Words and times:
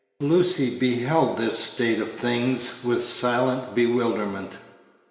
Lucy 0.19 0.79
beheld 0.79 1.37
this 1.37 1.59
state 1.59 1.99
of 1.99 2.11
things 2.11 2.83
with 2.83 3.03
silent 3.03 3.75
bewilderment. 3.75 4.57